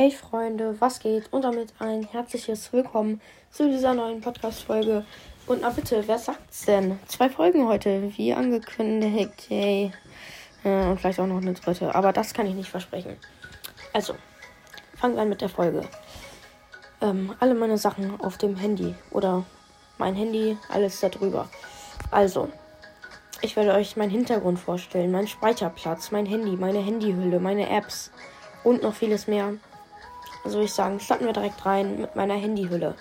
[0.00, 1.24] Hey Freunde, was geht?
[1.32, 5.04] Und damit ein herzliches Willkommen zu dieser neuen Podcast-Folge.
[5.48, 7.00] Und na bitte, wer sagt's denn?
[7.08, 9.50] Zwei Folgen heute, wie angekündigt.
[9.50, 9.90] Yay.
[10.62, 11.92] Äh, und vielleicht auch noch eine dritte.
[11.96, 13.16] Aber das kann ich nicht versprechen.
[13.92, 14.14] Also,
[14.94, 15.82] fangen wir an mit der Folge.
[17.00, 18.94] Ähm, alle meine Sachen auf dem Handy.
[19.10, 19.44] Oder
[19.98, 21.48] mein Handy, alles darüber.
[22.12, 22.48] Also,
[23.42, 28.12] ich werde euch meinen Hintergrund vorstellen, meinen Speicherplatz, mein Handy, meine Handyhülle, meine Apps
[28.62, 29.54] und noch vieles mehr.
[30.44, 32.94] Also ich sagen, starten wir direkt rein mit meiner Handyhülle.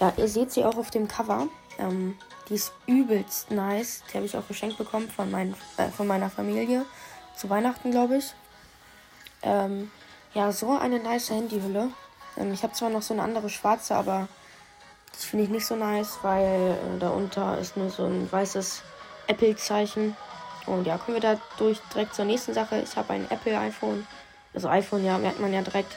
[0.00, 1.48] Ja, ihr seht sie auch auf dem Cover.
[1.78, 4.02] Ähm, die ist übelst nice.
[4.10, 6.84] Die habe ich auch geschenkt bekommen von, mein, äh, von meiner Familie.
[7.34, 8.34] Zu Weihnachten, glaube ich.
[9.42, 9.90] Ähm,
[10.34, 11.90] ja, so eine nice Handyhülle.
[12.36, 14.28] Ähm, ich habe zwar noch so eine andere schwarze, aber
[15.12, 18.82] das finde ich nicht so nice, weil äh, darunter ist nur so ein weißes
[19.28, 20.16] Apple-Zeichen.
[20.66, 22.80] Und ja, kommen wir dadurch direkt zur nächsten Sache.
[22.82, 24.06] Ich habe ein Apple-iPhone.
[24.52, 25.92] Also iPhone, ja, merkt man ja direkt.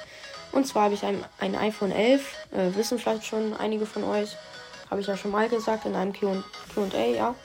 [0.51, 2.21] Und zwar habe ich ein, ein iPhone 11.
[2.51, 4.35] Äh, wissen vielleicht schon einige von euch.
[4.89, 7.35] Habe ich ja schon mal gesagt in einem QA, ja.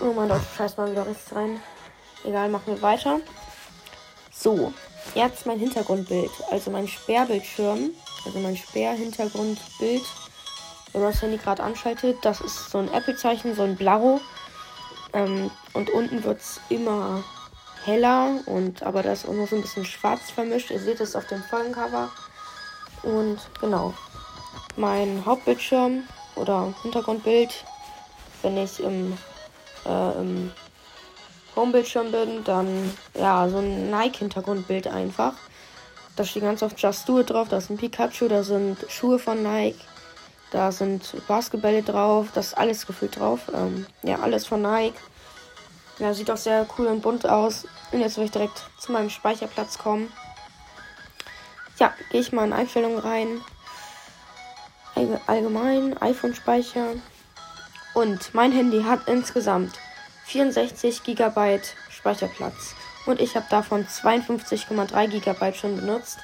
[0.00, 1.60] Oh mein Gott, scheiß mal wieder rechts rein.
[2.24, 3.20] Egal, machen wir weiter.
[4.32, 4.72] So,
[5.14, 6.30] jetzt mein Hintergrundbild.
[6.50, 7.90] Also mein Sperrbildschirm.
[8.24, 10.02] Also mein Sperrhintergrundbild.
[10.92, 14.20] Wenn man das Handy gerade anschaltet, das ist so ein Apple-Zeichen, so ein Blau.
[15.12, 17.22] Ähm, und unten wird es immer
[17.84, 20.70] heller und aber das ist auch noch so ein bisschen schwarz vermischt.
[20.70, 22.10] Ihr seht es auf dem Folgencover.
[23.02, 23.94] Und genau.
[24.76, 26.04] Mein Hauptbildschirm
[26.36, 27.64] oder Hintergrundbild,
[28.42, 29.18] wenn ich im,
[29.84, 30.52] äh, im
[31.54, 35.34] Homebildschirm bin, dann ja, so ein Nike-Hintergrundbild einfach.
[36.16, 39.18] Da steht ganz oft Just Do It drauf, da ist ein Pikachu, da sind Schuhe
[39.18, 39.78] von Nike,
[40.50, 43.40] da sind Basketbälle drauf, das ist alles gefühlt drauf.
[43.54, 44.98] Ähm, ja, alles von Nike.
[46.02, 47.64] Ja, sieht auch sehr cool und bunt aus.
[47.92, 50.12] Und jetzt will ich direkt zu meinem Speicherplatz kommen.
[51.78, 53.40] Ja, gehe ich mal in Einstellungen rein.
[55.28, 56.94] Allgemein, iPhone-Speicher.
[57.94, 59.78] Und mein Handy hat insgesamt
[60.24, 62.74] 64 GB Speicherplatz.
[63.06, 66.18] Und ich habe davon 52,3 GB schon benutzt.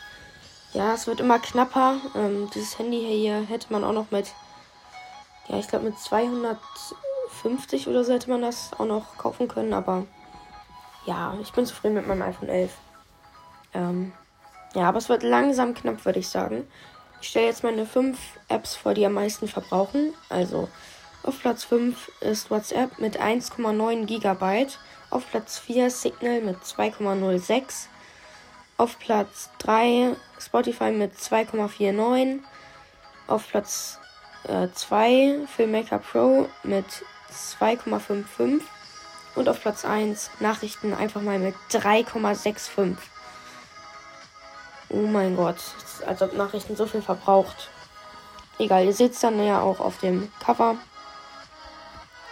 [0.72, 1.98] Ja, es wird immer knapper.
[2.16, 4.26] Ähm, dieses Handy hier hätte man auch noch mit,
[5.46, 6.58] ja, ich glaube mit 200
[7.42, 10.06] 50 oder so hätte man das auch noch kaufen können, aber
[11.06, 12.70] ja, ich bin zufrieden mit meinem iPhone 11.
[13.74, 14.12] Ähm,
[14.74, 16.66] ja, aber es wird langsam knapp, würde ich sagen.
[17.20, 18.18] Ich stelle jetzt meine 5
[18.48, 20.12] Apps vor, die am meisten verbrauchen.
[20.28, 20.68] Also
[21.22, 24.66] auf Platz 5 ist WhatsApp mit 1,9 GB.
[25.10, 27.86] Auf Platz 4 Signal mit 2,06.
[28.76, 32.40] Auf Platz 3 Spotify mit 2,49.
[33.26, 33.98] Auf Platz
[34.74, 36.84] 2 äh, Filmmaker Pro mit
[37.32, 38.60] 2,55
[39.34, 42.96] und auf Platz 1 Nachrichten einfach mal mit 3,65.
[44.90, 45.56] Oh mein Gott,
[46.06, 47.70] als ob Nachrichten so viel verbraucht.
[48.58, 50.76] Egal, ihr seht es dann ja auch auf dem Cover.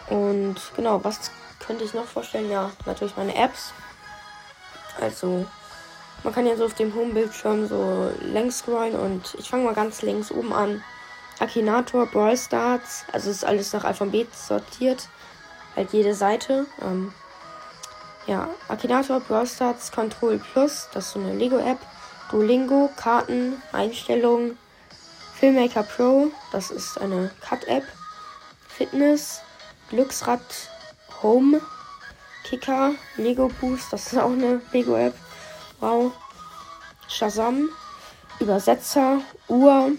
[0.09, 1.31] Und genau, was
[1.61, 2.51] könnte ich noch vorstellen?
[2.51, 3.73] Ja, natürlich meine Apps.
[5.01, 5.47] Also,
[6.25, 10.03] man kann ja so auf dem Home-Bildschirm so längs scrollen und ich fange mal ganz
[10.03, 10.83] links oben an.
[11.39, 15.09] Akinator, Brawl Stars, also ist alles nach Alphabet sortiert.
[15.75, 16.67] Halt jede Seite.
[16.83, 17.13] Ähm,
[18.27, 21.79] ja, Akinator, Brawl Stars, Control Plus, das ist so eine Lego-App.
[22.31, 24.59] Duolingo, Karten, Einstellungen.
[25.39, 27.85] Filmmaker Pro, das ist eine Cut-App.
[28.69, 29.43] Fitness,
[29.91, 30.41] Glücksrad,
[31.23, 31.61] Home,
[32.45, 35.15] Kicker, Lego Boost, das ist auch eine Lego-App.
[35.81, 36.13] Wow.
[37.09, 37.69] Shazam,
[38.41, 39.93] Übersetzer, Uhr,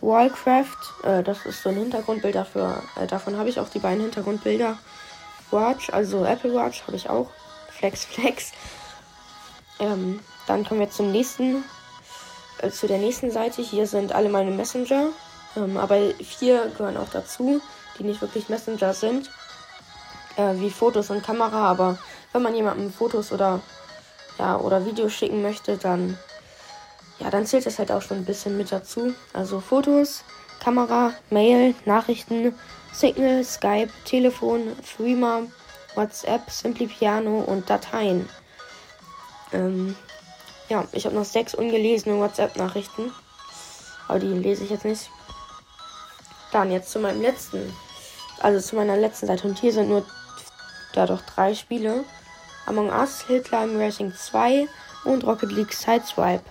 [0.00, 2.82] Wallcraft, äh, das ist so ein Hintergrundbild dafür.
[3.00, 4.78] Äh, davon habe ich auch die beiden Hintergrundbilder.
[5.50, 7.30] Watch, also Apple Watch habe ich auch.
[7.70, 8.52] Flex Flex.
[9.78, 11.64] Ähm, dann kommen wir zum nächsten,
[12.58, 13.62] äh, zu der nächsten Seite.
[13.62, 15.08] Hier sind alle meine Messenger.
[15.56, 17.60] Ähm, aber vier gehören auch dazu,
[17.98, 19.30] die nicht wirklich Messenger sind.
[20.36, 21.70] Äh, wie Fotos und Kamera.
[21.70, 21.98] Aber
[22.32, 23.60] wenn man jemandem Fotos oder
[24.38, 26.18] ja oder Videos schicken möchte, dann
[27.24, 29.14] ja, dann zählt das halt auch schon ein bisschen mit dazu.
[29.32, 30.24] Also Fotos,
[30.60, 32.54] Kamera, Mail, Nachrichten,
[32.92, 35.42] Signal, Skype, Telefon, Threema,
[35.94, 38.28] WhatsApp, Simply Piano und Dateien.
[39.52, 39.96] Ähm,
[40.68, 43.10] ja, ich habe noch sechs ungelesene WhatsApp-Nachrichten.
[44.06, 45.10] Aber die lese ich jetzt nicht.
[46.52, 47.72] Dann jetzt zu meinem letzten.
[48.40, 49.48] Also zu meiner letzten Seite.
[49.48, 50.04] Und hier sind nur
[50.92, 52.04] da doch drei Spiele.
[52.66, 54.68] Among Us, Hillclimb Racing 2
[55.04, 56.44] und Rocket League Sideswipe.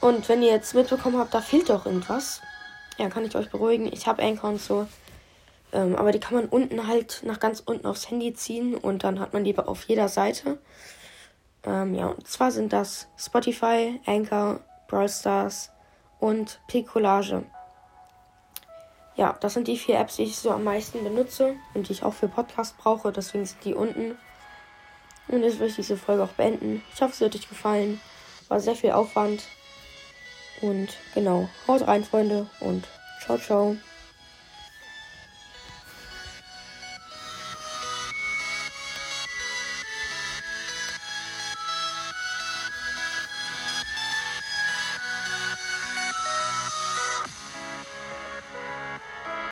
[0.00, 2.40] Und wenn ihr jetzt mitbekommen habt, da fehlt doch irgendwas,
[2.98, 3.90] ja, kann ich euch beruhigen.
[3.92, 4.86] Ich habe Anchor und so.
[5.72, 9.20] Ähm, aber die kann man unten halt nach ganz unten aufs Handy ziehen und dann
[9.20, 10.58] hat man die auf jeder Seite.
[11.64, 15.70] Ähm, ja, und zwar sind das Spotify, Anchor, Brawl Stars
[16.18, 17.44] und Picolage.
[19.16, 22.02] Ja, das sind die vier Apps, die ich so am meisten benutze und die ich
[22.02, 23.12] auch für Podcast brauche.
[23.12, 24.16] Deswegen sind die unten.
[25.28, 26.82] Und jetzt will ich diese Folge auch beenden.
[26.94, 28.00] Ich hoffe, es hat euch gefallen.
[28.48, 29.42] War sehr viel Aufwand.
[30.60, 32.46] Und genau, haut rein, Freunde.
[32.60, 32.86] Und
[33.24, 33.76] ciao, ciao.